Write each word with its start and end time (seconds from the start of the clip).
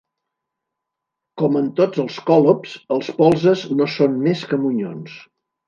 Com 1.41 1.59
en 1.61 1.67
tots 1.81 2.01
els 2.05 2.17
còlobs, 2.31 2.75
els 2.97 3.13
polzes 3.21 3.69
no 3.81 3.91
són 3.99 4.19
més 4.27 4.45
que 4.51 4.63
monyons. 4.67 5.23